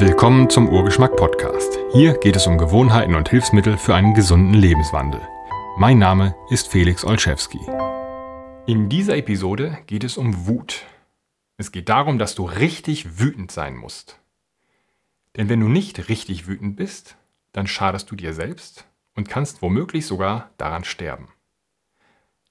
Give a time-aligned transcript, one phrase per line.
[0.00, 1.78] Willkommen zum Urgeschmack Podcast.
[1.92, 5.20] Hier geht es um Gewohnheiten und Hilfsmittel für einen gesunden Lebenswandel.
[5.78, 7.60] Mein Name ist Felix Olszewski.
[8.66, 10.82] In dieser Episode geht es um Wut.
[11.58, 14.18] Es geht darum, dass du richtig wütend sein musst.
[15.36, 17.16] Denn wenn du nicht richtig wütend bist,
[17.52, 21.28] dann schadest du dir selbst und kannst womöglich sogar daran sterben.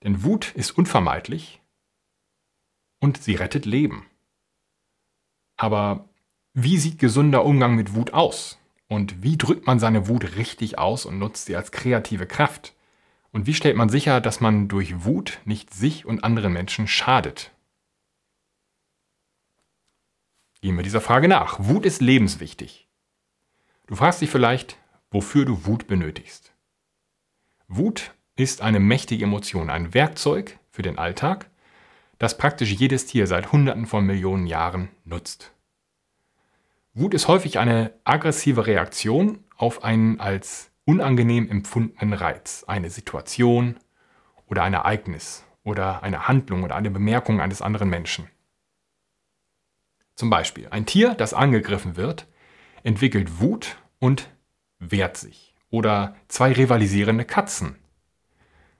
[0.02, 1.62] Denn Wut ist unvermeidlich
[3.02, 4.06] und sie rettet Leben.
[5.58, 6.08] Aber
[6.54, 8.60] wie sieht gesunder Umgang mit Wut aus?
[8.88, 12.76] Und wie drückt man seine Wut richtig aus und nutzt sie als kreative Kraft?
[13.32, 17.52] Und wie stellt man sicher, dass man durch Wut nicht sich und anderen Menschen schadet?
[20.62, 21.58] Gehen wir dieser Frage nach.
[21.60, 22.88] Wut ist lebenswichtig.
[23.88, 24.78] Du fragst dich vielleicht,
[25.10, 26.54] wofür du Wut benötigst.
[27.68, 31.50] Wut ist eine mächtige Emotion, ein Werkzeug für den Alltag,
[32.20, 35.53] das praktisch jedes Tier seit Hunderten von Millionen Jahren nutzt.
[36.96, 43.78] Wut ist häufig eine aggressive Reaktion auf einen als unangenehm empfundenen Reiz, eine Situation
[44.46, 48.30] oder ein Ereignis oder eine Handlung oder eine Bemerkung eines anderen Menschen.
[50.14, 52.28] Zum Beispiel ein Tier, das angegriffen wird,
[52.84, 54.30] entwickelt Wut und
[54.78, 55.56] wehrt sich.
[55.72, 57.78] Oder zwei rivalisierende Katzen.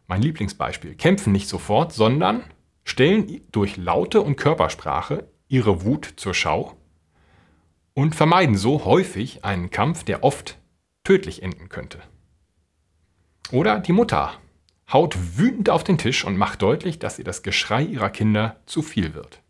[0.06, 2.44] Mein Lieblingsbeispiel kämpfen nicht sofort, sondern
[2.84, 6.78] stellen durch Laute und Körpersprache ihre Wut zur Schau
[7.94, 10.58] und vermeiden so häufig einen Kampf, der oft
[11.04, 12.00] tödlich enden könnte.
[13.52, 14.34] Oder die Mutter
[14.92, 18.82] haut wütend auf den Tisch und macht deutlich, dass ihr das Geschrei ihrer Kinder zu
[18.82, 19.42] viel wird.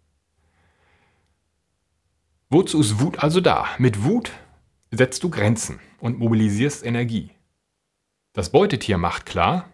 [2.49, 3.67] Wozu ist Wut also da?
[3.77, 4.31] Mit Wut
[4.91, 7.31] setzt du Grenzen und mobilisierst Energie.
[8.33, 9.69] Das Beutetier macht klar,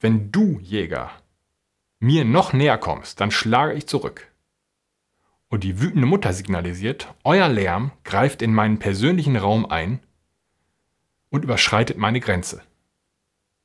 [0.00, 1.10] wenn du, Jäger,
[1.98, 4.29] mir noch näher kommst, dann schlage ich zurück
[5.50, 10.00] und die wütende Mutter signalisiert, euer Lärm greift in meinen persönlichen Raum ein
[11.28, 12.62] und überschreitet meine Grenze.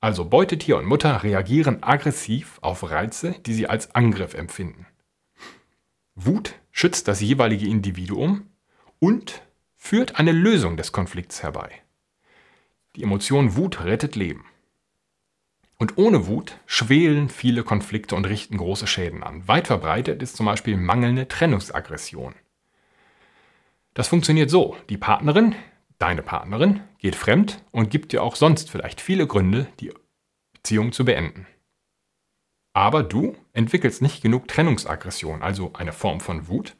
[0.01, 4.87] Also Beutetier und Mutter reagieren aggressiv auf Reize, die sie als Angriff empfinden.
[6.15, 8.47] Wut schützt das jeweilige Individuum
[8.99, 9.43] und
[9.75, 11.69] führt eine Lösung des Konflikts herbei.
[12.95, 14.45] Die Emotion Wut rettet Leben.
[15.77, 19.47] Und ohne Wut schwelen viele Konflikte und richten große Schäden an.
[19.47, 22.33] Weit verbreitet ist zum Beispiel mangelnde Trennungsaggression.
[23.93, 24.77] Das funktioniert so.
[24.89, 25.55] Die Partnerin,
[25.97, 29.91] deine Partnerin, geht fremd und gibt dir auch sonst vielleicht viele Gründe, die
[30.53, 31.45] Beziehung zu beenden.
[32.73, 36.75] Aber du entwickelst nicht genug Trennungsaggression, also eine Form von Wut,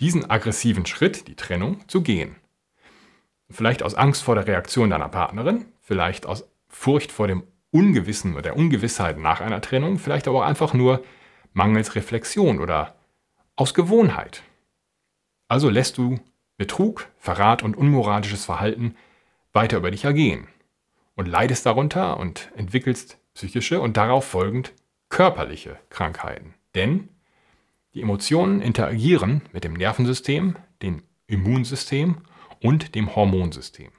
[0.00, 2.36] diesen aggressiven Schritt, die Trennung, zu gehen.
[3.50, 8.42] Vielleicht aus Angst vor der Reaktion deiner Partnerin, vielleicht aus Furcht vor dem Ungewissen oder
[8.42, 11.04] der Ungewissheit nach einer Trennung, vielleicht aber auch einfach nur
[11.52, 12.96] mangels Reflexion oder
[13.56, 14.42] aus Gewohnheit.
[15.48, 16.18] Also lässt du
[16.56, 18.94] Betrug, Verrat und unmoralisches Verhalten
[19.52, 20.48] weiter über dich ergehen
[21.14, 24.72] und leidest darunter und entwickelst psychische und darauf folgend
[25.08, 26.54] körperliche Krankheiten.
[26.74, 27.08] Denn
[27.94, 32.18] die Emotionen interagieren mit dem Nervensystem, dem Immunsystem
[32.62, 33.90] und dem Hormonsystem.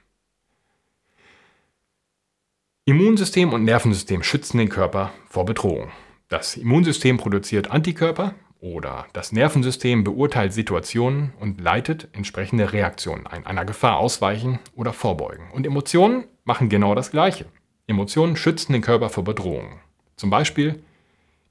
[2.84, 5.92] Immunsystem und Nervensystem schützen den Körper vor Bedrohung.
[6.28, 13.64] Das Immunsystem produziert Antikörper oder das Nervensystem beurteilt Situationen und leitet entsprechende Reaktionen ein, einer
[13.64, 15.48] Gefahr ausweichen oder vorbeugen.
[15.52, 17.46] Und Emotionen machen genau das Gleiche.
[17.86, 19.78] Emotionen schützen den Körper vor Bedrohungen.
[20.16, 20.82] Zum Beispiel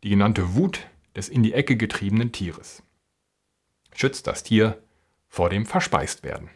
[0.03, 2.84] die genannte Wut des in die Ecke getriebenen Tieres.
[3.96, 4.84] Schützt das Tier
[5.30, 6.50] vor dem Verspeistwerden.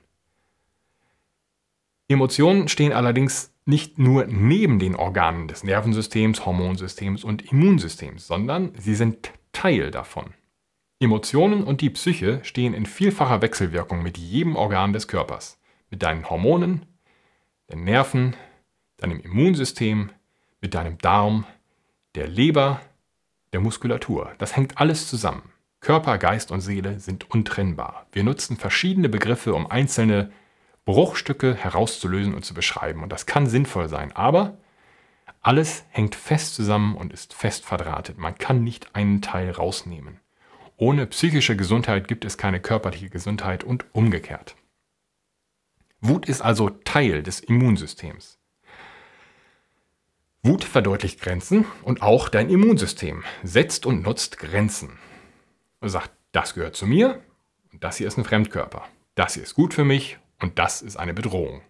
[2.09, 8.95] Emotionen stehen allerdings nicht nur neben den Organen des Nervensystems, Hormonsystems und Immunsystems, sondern sie
[8.95, 10.33] sind Teil davon.
[10.99, 15.59] Emotionen und die Psyche stehen in vielfacher Wechselwirkung mit jedem Organ des Körpers,
[15.89, 16.85] mit deinen Hormonen,
[17.71, 18.35] den Nerven,
[18.97, 20.11] deinem Immunsystem,
[20.61, 21.45] mit deinem Darm,
[22.13, 22.79] der Leber,
[23.51, 24.31] der Muskulatur.
[24.37, 25.51] Das hängt alles zusammen.
[25.81, 28.07] Körper, Geist und Seele sind untrennbar.
[28.11, 30.31] Wir nutzen verschiedene Begriffe, um einzelne
[30.85, 33.03] Bruchstücke herauszulösen und zu beschreiben.
[33.03, 34.57] Und das kann sinnvoll sein, aber
[35.41, 38.17] alles hängt fest zusammen und ist fest verdrahtet.
[38.17, 40.19] Man kann nicht einen Teil rausnehmen.
[40.77, 44.55] Ohne psychische Gesundheit gibt es keine körperliche Gesundheit und umgekehrt.
[46.01, 48.37] Wut ist also Teil des Immunsystems.
[50.43, 54.99] Wut verdeutlicht Grenzen und auch dein Immunsystem setzt und nutzt Grenzen.
[55.81, 57.23] Er sagt, das gehört zu mir
[57.71, 58.87] und das hier ist ein Fremdkörper.
[59.15, 61.61] Das hier ist gut für mich und das ist eine Bedrohung.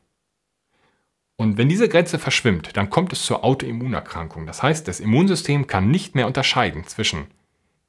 [1.38, 4.46] Und wenn diese Grenze verschwimmt, dann kommt es zur Autoimmunerkrankung.
[4.46, 7.28] Das heißt, das Immunsystem kann nicht mehr unterscheiden zwischen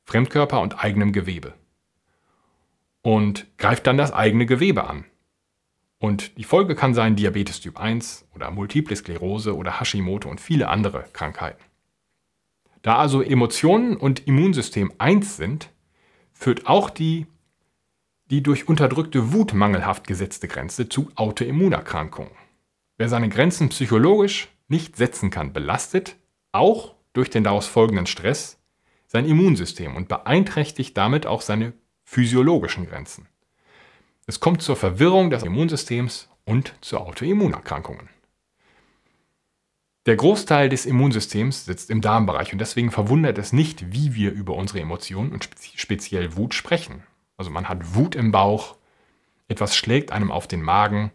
[0.04, 1.54] Fremdkörper und eigenem Gewebe.
[3.02, 5.04] Und greift dann das eigene Gewebe an.
[5.98, 10.68] Und die Folge kann sein Diabetes Typ 1 oder Multiple Sklerose oder Hashimoto und viele
[10.68, 11.62] andere Krankheiten.
[12.82, 15.70] Da also Emotionen und Immunsystem eins sind,
[16.32, 17.26] führt auch die,
[18.30, 22.32] die durch unterdrückte Wut mangelhaft gesetzte Grenze zu Autoimmunerkrankungen.
[22.98, 26.16] Wer seine Grenzen psychologisch nicht setzen kann, belastet,
[26.52, 28.58] auch durch den daraus folgenden Stress,
[29.06, 31.72] sein Immunsystem und beeinträchtigt damit auch seine
[32.04, 33.28] physiologischen Grenzen.
[34.26, 38.08] Es kommt zur Verwirrung des Immunsystems und zu Autoimmunerkrankungen.
[40.06, 44.54] Der Großteil des Immunsystems sitzt im Darmbereich und deswegen verwundert es nicht, wie wir über
[44.54, 47.02] unsere Emotionen und speziell Wut sprechen.
[47.36, 48.76] Also man hat Wut im Bauch,
[49.48, 51.12] etwas schlägt einem auf den Magen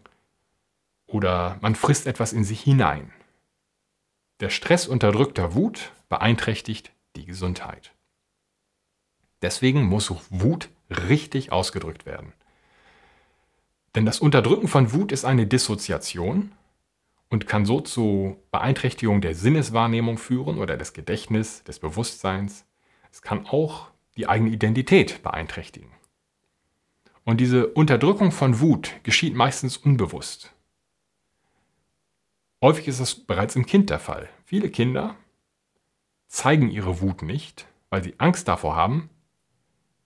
[1.06, 3.12] oder man frisst etwas in sich hinein.
[4.40, 7.92] Der Stress unterdrückter Wut beeinträchtigt die Gesundheit.
[9.42, 12.32] Deswegen muss Wut richtig ausgedrückt werden.
[13.94, 16.52] Denn das Unterdrücken von Wut ist eine Dissoziation
[17.28, 22.64] und kann so zu Beeinträchtigung der Sinneswahrnehmung führen oder des Gedächtnisses, des Bewusstseins.
[23.10, 25.90] Es kann auch die eigene Identität beeinträchtigen.
[27.24, 30.52] Und diese Unterdrückung von Wut geschieht meistens unbewusst.
[32.60, 34.28] Häufig ist das bereits im Kind der Fall.
[34.44, 35.16] Viele Kinder
[36.28, 39.10] zeigen ihre Wut nicht, weil sie Angst davor haben,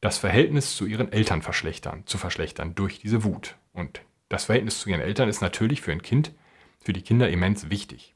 [0.00, 3.56] das Verhältnis zu ihren Eltern verschlechtern, zu verschlechtern durch diese Wut.
[3.72, 6.32] Und das Verhältnis zu ihren Eltern ist natürlich für ein Kind,
[6.80, 8.14] für die Kinder immens wichtig.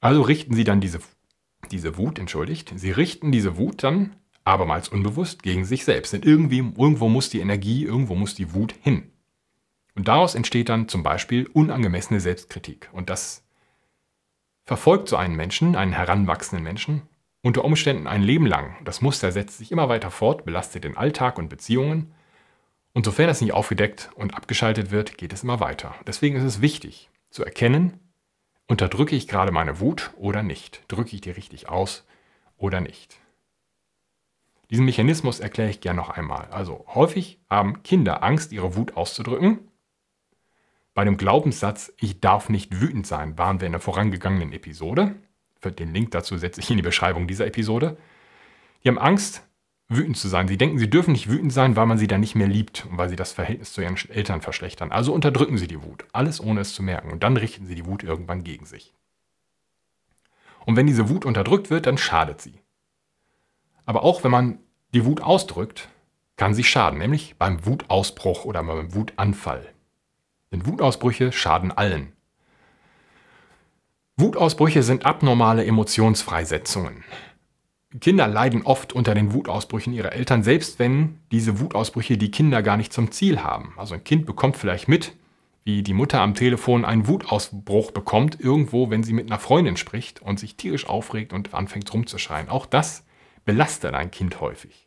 [0.00, 1.00] Also richten sie dann diese,
[1.70, 6.12] diese Wut, entschuldigt, sie richten diese Wut dann abermals unbewusst gegen sich selbst.
[6.12, 9.10] Denn irgendwie, irgendwo muss die Energie, irgendwo muss die Wut hin.
[9.94, 12.90] Und daraus entsteht dann zum Beispiel unangemessene Selbstkritik.
[12.92, 13.44] Und das
[14.64, 17.02] verfolgt so einen Menschen, einen heranwachsenden Menschen,
[17.42, 18.76] unter Umständen ein Leben lang.
[18.84, 22.12] Das Muster setzt sich immer weiter fort, belastet den Alltag und Beziehungen.
[22.92, 25.94] Und sofern das nicht aufgedeckt und abgeschaltet wird, geht es immer weiter.
[26.06, 28.00] Deswegen ist es wichtig zu erkennen,
[28.66, 30.82] unterdrücke ich gerade meine Wut oder nicht?
[30.88, 32.06] Drücke ich die richtig aus
[32.56, 33.18] oder nicht?
[34.74, 36.48] Diesen Mechanismus erkläre ich gerne noch einmal.
[36.50, 39.60] Also häufig haben Kinder Angst, ihre Wut auszudrücken.
[40.94, 45.14] Bei dem Glaubenssatz, ich darf nicht wütend sein, waren wir in der vorangegangenen Episode.
[45.78, 47.96] Den Link dazu setze ich in die Beschreibung dieser Episode.
[48.82, 49.46] Die haben Angst,
[49.86, 50.48] wütend zu sein.
[50.48, 52.98] Sie denken, sie dürfen nicht wütend sein, weil man sie dann nicht mehr liebt und
[52.98, 54.90] weil sie das Verhältnis zu ihren Eltern verschlechtern.
[54.90, 56.04] Also unterdrücken sie die Wut.
[56.12, 57.12] Alles ohne es zu merken.
[57.12, 58.92] Und dann richten sie die Wut irgendwann gegen sich.
[60.66, 62.58] Und wenn diese Wut unterdrückt wird, dann schadet sie.
[63.86, 64.58] Aber auch wenn man
[64.94, 65.88] die Wut ausdrückt,
[66.36, 69.66] kann sie schaden, nämlich beim Wutausbruch oder beim Wutanfall.
[70.52, 72.12] Denn Wutausbrüche schaden allen.
[74.16, 77.04] Wutausbrüche sind abnormale Emotionsfreisetzungen.
[78.00, 82.76] Kinder leiden oft unter den Wutausbrüchen ihrer Eltern, selbst wenn diese Wutausbrüche die Kinder gar
[82.76, 83.74] nicht zum Ziel haben.
[83.76, 85.14] Also ein Kind bekommt vielleicht mit,
[85.64, 90.22] wie die Mutter am Telefon einen Wutausbruch bekommt, irgendwo, wenn sie mit einer Freundin spricht
[90.22, 92.48] und sich tierisch aufregt und anfängt rumzuschreien.
[92.48, 93.04] Auch das
[93.44, 94.83] belastet ein Kind häufig.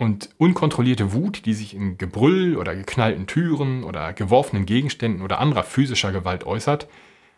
[0.00, 5.62] Und unkontrollierte Wut, die sich in Gebrüll oder geknallten Türen oder geworfenen Gegenständen oder anderer
[5.62, 6.88] physischer Gewalt äußert,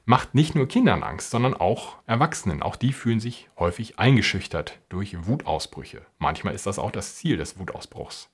[0.04, 2.62] macht nicht nur Kindern Angst, sondern auch Erwachsenen.
[2.62, 6.06] Auch die fühlen sich häufig eingeschüchtert durch Wutausbrüche.
[6.20, 8.30] Manchmal ist das auch das Ziel des Wutausbruchs.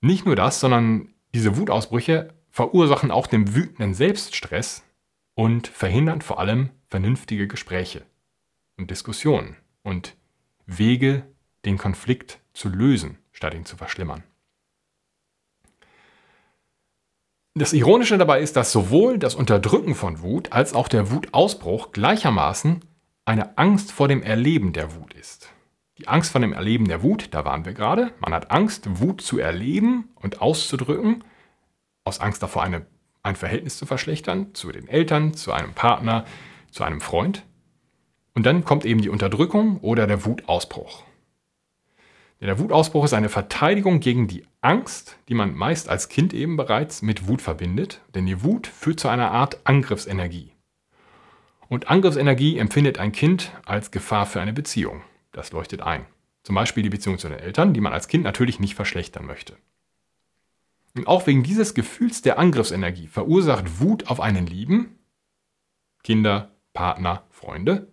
[0.00, 4.84] Nicht nur das, sondern diese Wutausbrüche verursachen auch dem Wütenden Selbststress
[5.34, 8.06] und verhindern vor allem vernünftige Gespräche
[8.78, 10.16] und Diskussionen und
[10.64, 11.26] Wege,
[11.66, 14.22] den Konflikt zu lösen, statt ihn zu verschlimmern.
[17.56, 22.84] Das Ironische dabei ist, dass sowohl das Unterdrücken von Wut als auch der Wutausbruch gleichermaßen
[23.26, 25.50] eine Angst vor dem Erleben der Wut ist.
[25.98, 28.12] Die Angst vor dem Erleben der Wut, da waren wir gerade.
[28.18, 31.22] Man hat Angst, Wut zu erleben und auszudrücken,
[32.02, 32.86] aus Angst davor, eine,
[33.22, 36.24] ein Verhältnis zu verschlechtern, zu den Eltern, zu einem Partner,
[36.72, 37.44] zu einem Freund.
[38.34, 41.04] Und dann kommt eben die Unterdrückung oder der Wutausbruch.
[42.40, 47.00] Der Wutausbruch ist eine Verteidigung gegen die Angst, die man meist als Kind eben bereits
[47.00, 50.52] mit Wut verbindet, denn die Wut führt zu einer Art Angriffsenergie.
[51.68, 55.02] Und Angriffsenergie empfindet ein Kind als Gefahr für eine Beziehung.
[55.32, 56.06] Das leuchtet ein.
[56.42, 59.56] Zum Beispiel die Beziehung zu den Eltern, die man als Kind natürlich nicht verschlechtern möchte.
[60.94, 64.98] Und auch wegen dieses Gefühls der Angriffsenergie verursacht Wut auf einen Lieben,
[66.02, 67.88] Kinder, Partner, Freunde,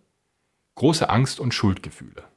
[0.76, 2.31] große Angst und Schuldgefühle.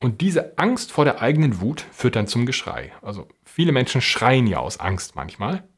[0.00, 2.92] Und diese Angst vor der eigenen Wut führt dann zum Geschrei.
[3.02, 5.68] Also viele Menschen schreien ja aus Angst manchmal.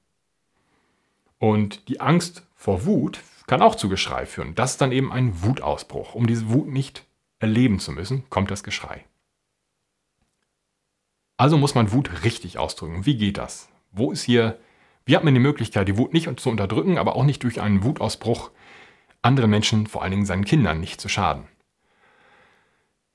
[1.38, 4.54] Und die Angst vor Wut kann auch zu Geschrei führen.
[4.54, 6.14] Das ist dann eben ein Wutausbruch.
[6.14, 7.04] Um diese Wut nicht
[7.40, 9.04] erleben zu müssen, kommt das Geschrei.
[11.36, 13.04] Also muss man Wut richtig ausdrücken.
[13.04, 13.68] Wie geht das?
[13.90, 14.60] Wo ist hier,
[15.04, 17.82] wie hat man die Möglichkeit, die Wut nicht zu unterdrücken, aber auch nicht durch einen
[17.82, 18.52] Wutausbruch
[19.20, 21.48] anderen Menschen, vor allen Dingen seinen Kindern, nicht zu schaden?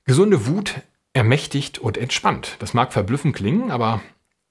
[0.04, 0.82] Gesunde Wut
[1.18, 2.56] ermächtigt und entspannt.
[2.60, 4.00] Das mag verblüffend klingen, aber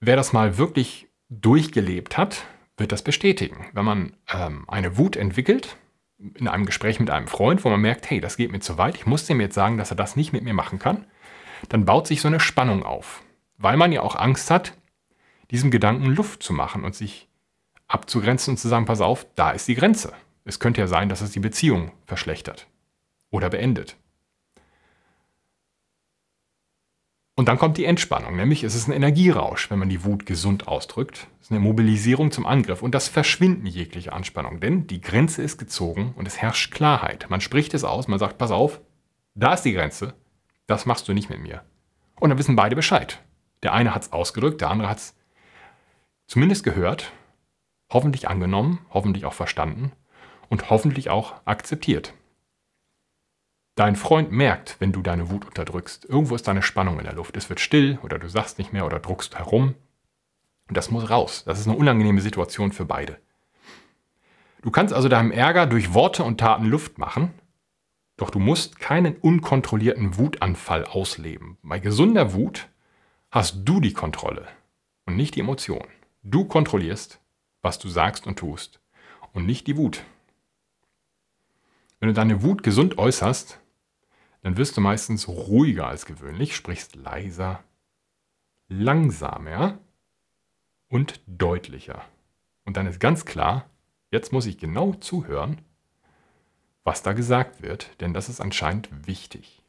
[0.01, 2.43] wer das mal wirklich durchgelebt hat,
[2.75, 3.67] wird das bestätigen.
[3.71, 5.77] Wenn man ähm, eine Wut entwickelt,
[6.19, 8.95] in einem Gespräch mit einem Freund, wo man merkt, hey, das geht mir zu weit,
[8.95, 11.05] ich muss dem jetzt sagen, dass er das nicht mit mir machen kann,
[11.69, 13.23] dann baut sich so eine Spannung auf.
[13.57, 14.73] Weil man ja auch Angst hat,
[15.49, 17.29] diesem Gedanken Luft zu machen und sich
[17.87, 20.11] abzugrenzen und zu sagen, pass auf, da ist die Grenze.
[20.43, 22.67] Es könnte ja sein, dass es die Beziehung verschlechtert
[23.31, 23.95] oder beendet.
[27.37, 30.67] Und dann kommt die Entspannung, nämlich es ist ein Energierausch, wenn man die Wut gesund
[30.67, 31.27] ausdrückt.
[31.39, 35.59] Es ist eine Mobilisierung zum Angriff und das Verschwinden jeglicher Anspannung, denn die Grenze ist
[35.59, 37.27] gezogen und es herrscht Klarheit.
[37.29, 38.81] Man spricht es aus, man sagt, pass auf,
[39.35, 40.15] da ist die Grenze,
[40.65, 41.61] das machst du nicht mit mir.
[42.19, 43.21] Und dann wissen beide Bescheid.
[43.61, 45.15] Der eine hat es ausgedrückt, der andere hat es
[46.25, 47.11] zumindest gehört,
[47.93, 49.91] hoffentlich angenommen, hoffentlich auch verstanden
[50.49, 52.15] und hoffentlich auch akzeptiert.
[53.77, 56.05] Dein Freund merkt, wenn du deine Wut unterdrückst.
[56.05, 57.37] Irgendwo ist deine Spannung in der Luft.
[57.37, 59.75] Es wird still oder du sagst nicht mehr oder druckst herum.
[60.67, 61.43] Und das muss raus.
[61.45, 63.19] Das ist eine unangenehme Situation für beide.
[64.63, 67.31] Du kannst also deinem Ärger durch Worte und Taten Luft machen,
[68.17, 71.59] doch du musst keinen unkontrollierten Wutanfall ausleben.
[71.61, 72.69] Bei gesunder Wut
[73.29, 74.47] hast du die Kontrolle
[75.05, 75.85] und nicht die Emotion.
[76.23, 77.19] Du kontrollierst,
[77.61, 78.79] was du sagst und tust
[79.33, 80.03] und nicht die Wut.
[81.99, 83.59] Wenn du deine Wut gesund äußerst,
[84.47, 87.65] dann wirst du meistens ruhiger als gewöhnlich, sprichst leiser,
[88.69, 89.77] langsamer
[90.87, 92.05] und deutlicher.
[92.63, 93.69] Und dann ist ganz klar,
[94.09, 95.57] jetzt muss ich genau zuhören,
[96.85, 99.61] was da gesagt wird, denn das ist anscheinend wichtig.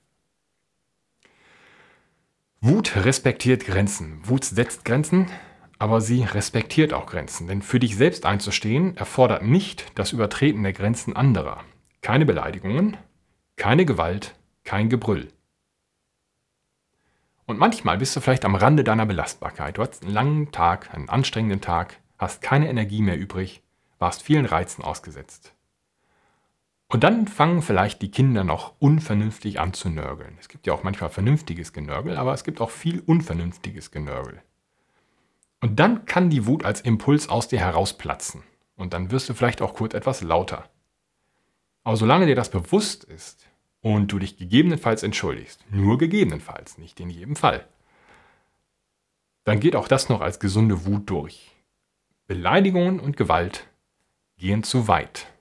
[2.60, 4.20] Wut respektiert Grenzen.
[4.28, 5.26] Wut setzt Grenzen,
[5.80, 7.48] aber sie respektiert auch Grenzen.
[7.48, 11.64] Denn für dich selbst einzustehen erfordert nicht das Übertreten der Grenzen anderer.
[12.00, 12.96] Keine Beleidigungen,
[13.56, 14.37] keine Gewalt,
[14.68, 15.32] kein Gebrüll.
[17.46, 19.78] Und manchmal bist du vielleicht am Rande deiner Belastbarkeit.
[19.78, 23.62] Du hast einen langen Tag, einen anstrengenden Tag, hast keine Energie mehr übrig,
[23.98, 25.54] warst vielen Reizen ausgesetzt.
[26.88, 30.36] Und dann fangen vielleicht die Kinder noch unvernünftig an zu nörgeln.
[30.38, 34.42] Es gibt ja auch manchmal vernünftiges Genörgel, aber es gibt auch viel unvernünftiges Genörgel.
[35.62, 38.42] Und dann kann die Wut als Impuls aus dir herausplatzen.
[38.76, 40.68] Und dann wirst du vielleicht auch kurz etwas lauter.
[41.84, 43.47] Aber solange dir das bewusst ist,
[43.80, 47.66] und du dich gegebenenfalls entschuldigst, nur gegebenenfalls, nicht in jedem Fall,
[49.44, 51.52] dann geht auch das noch als gesunde Wut durch.
[52.26, 53.66] Beleidigungen und Gewalt
[54.36, 55.32] gehen zu weit.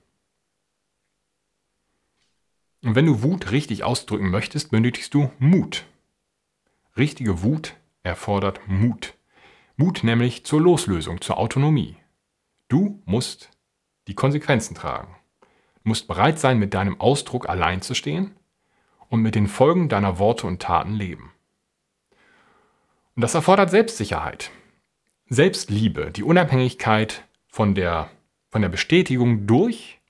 [2.82, 5.84] Und wenn du Wut richtig ausdrücken möchtest, benötigst du Mut.
[6.96, 9.14] Richtige Wut erfordert Mut.
[9.76, 11.96] Mut nämlich zur Loslösung, zur Autonomie.
[12.68, 13.50] Du musst
[14.06, 15.17] die Konsequenzen tragen
[15.88, 18.36] musst bereit sein, mit deinem Ausdruck allein zu stehen
[19.08, 21.32] und mit den Folgen deiner Worte und Taten leben.
[23.16, 24.52] Und das erfordert Selbstsicherheit,
[25.28, 28.10] Selbstliebe, die Unabhängigkeit von der,
[28.50, 30.00] von der Bestätigung durch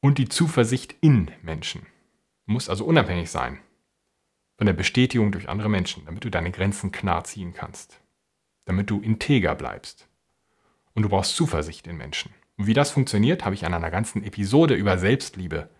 [0.00, 1.86] und die Zuversicht in Menschen.
[2.46, 3.60] Du musst also unabhängig sein
[4.60, 7.98] von der Bestätigung durch andere Menschen, damit du deine Grenzen klar ziehen kannst,
[8.66, 10.06] damit du integer bleibst.
[10.92, 12.30] Und du brauchst Zuversicht in Menschen.
[12.60, 15.70] Und wie das funktioniert, habe ich an einer ganzen Episode über Selbstliebe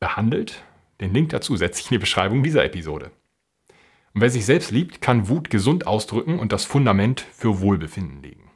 [0.00, 0.64] behandelt.
[1.00, 3.12] Den Link dazu setze ich in die Beschreibung dieser Episode.
[4.14, 8.50] Und wer sich selbst liebt, kann Wut gesund ausdrücken und das Fundament für Wohlbefinden legen.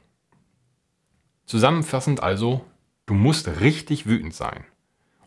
[1.45, 2.65] Zusammenfassend also,
[3.05, 4.65] du musst richtig wütend sein.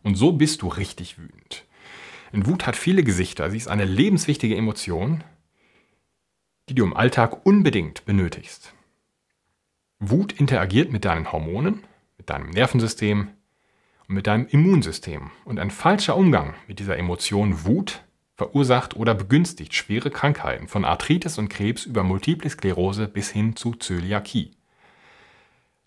[0.03, 1.65] Und so bist du richtig wütend.
[2.35, 3.51] Denn Wut hat viele Gesichter.
[3.51, 5.25] Sie ist eine lebenswichtige Emotion,
[6.69, 8.75] die du im Alltag unbedingt benötigst.
[10.05, 11.85] Wut interagiert mit deinen Hormonen,
[12.19, 13.29] mit deinem Nervensystem
[14.09, 15.31] und mit deinem Immunsystem.
[15.45, 18.03] Und ein falscher Umgang mit dieser Emotion Wut
[18.35, 23.75] verursacht oder begünstigt schwere Krankheiten von Arthritis und Krebs über Multiple Sklerose bis hin zu
[23.75, 24.57] Zöliakie.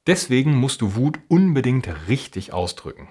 [0.07, 3.09] Deswegen musst du Wut unbedingt richtig ausdrücken.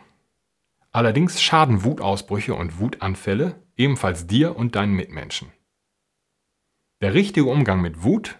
[0.90, 5.48] Allerdings schaden Wutausbrüche und Wutanfälle ebenfalls dir und deinen Mitmenschen.
[7.02, 8.38] Der richtige Umgang mit Wut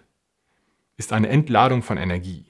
[0.97, 2.44] ist eine Entladung von Energie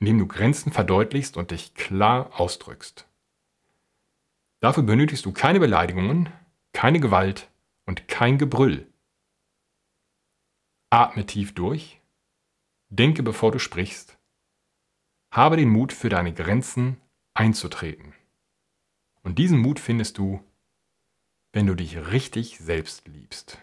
[0.00, 3.06] indem du Grenzen verdeutlichst und dich klar ausdrückst.
[4.60, 6.30] Dafür benötigst du keine Beleidigungen,
[6.72, 7.50] keine Gewalt
[7.86, 8.86] und kein Gebrüll.
[10.90, 12.00] Atme tief durch,
[12.88, 14.16] denke bevor du sprichst,
[15.30, 17.00] habe den Mut für deine Grenzen
[17.34, 18.14] einzutreten.
[19.22, 20.42] Und diesen Mut findest du,
[21.52, 23.58] wenn du dich richtig selbst liebst.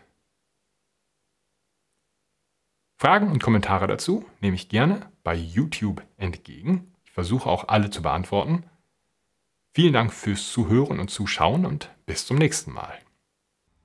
[3.01, 6.93] Fragen und Kommentare dazu nehme ich gerne bei YouTube entgegen.
[7.03, 8.65] Ich versuche auch alle zu beantworten.
[9.73, 12.93] Vielen Dank fürs Zuhören und Zuschauen und bis zum nächsten Mal.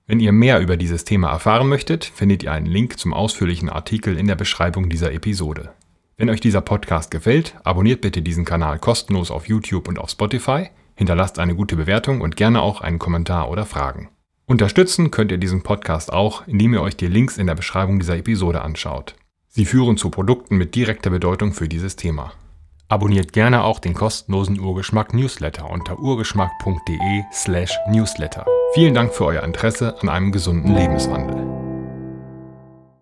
[0.07, 4.19] Wenn ihr mehr über dieses Thema erfahren möchtet, findet ihr einen Link zum ausführlichen Artikel
[4.19, 5.73] in der Beschreibung dieser Episode.
[6.19, 10.69] Wenn euch dieser Podcast gefällt, abonniert bitte diesen Kanal kostenlos auf YouTube und auf Spotify,
[10.95, 14.11] hinterlasst eine gute Bewertung und gerne auch einen Kommentar oder Fragen.
[14.49, 18.17] Unterstützen könnt ihr diesen Podcast auch, indem ihr euch die Links in der Beschreibung dieser
[18.17, 19.17] Episode anschaut.
[19.49, 22.33] Sie führen zu Produkten mit direkter Bedeutung für dieses Thema.
[22.88, 28.47] Abonniert gerne auch den kostenlosen Urgeschmack Newsletter unter urgeschmack.de/newsletter.
[28.75, 31.66] Vielen Dank für euer Interesse an einem gesunden Lebenswandel.